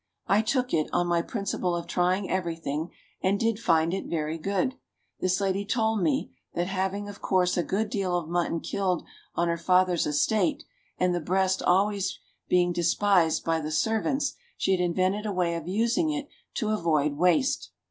I 0.25 0.41
took 0.41 0.73
it, 0.73 0.89
on 0.91 1.05
my 1.05 1.21
principle 1.21 1.75
of 1.75 1.85
trying 1.85 2.27
everything, 2.27 2.89
and 3.21 3.39
did 3.39 3.59
find 3.59 3.93
it 3.93 4.07
very 4.07 4.39
good. 4.39 4.73
This 5.19 5.39
lady 5.39 5.63
told 5.63 6.01
me 6.01 6.35
that, 6.55 6.65
having 6.65 7.07
of 7.07 7.21
course 7.21 7.55
a 7.55 7.61
good 7.61 7.91
deal 7.91 8.17
of 8.17 8.27
mutton 8.27 8.61
killed 8.61 9.05
on 9.35 9.47
her 9.47 9.59
father's 9.59 10.07
estate, 10.07 10.63
and 10.97 11.13
the 11.13 11.19
breast 11.19 11.59
being 11.59 11.69
always 11.69 12.19
despised 12.49 13.45
by 13.45 13.59
the 13.61 13.69
servants, 13.71 14.33
she 14.57 14.71
had 14.71 14.79
invented 14.81 15.27
a 15.27 15.31
way 15.31 15.53
of 15.53 15.67
using 15.67 16.09
it 16.11 16.27
to 16.55 16.71
avoid 16.71 17.13
waste. 17.13 17.69